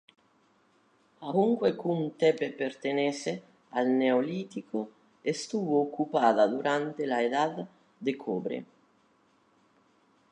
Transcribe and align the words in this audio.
Aunque 1.21 1.69
Kum 1.77 2.09
Tepe 2.17 2.49
pertenece 2.49 3.43
al 3.69 3.95
Neolítico, 3.99 4.89
estuvo 5.23 5.79
ocupada 5.79 6.47
durante 6.47 7.05
la 7.05 7.21
Edad 7.21 7.69
de 7.99 8.17
Cobre. 8.17 8.65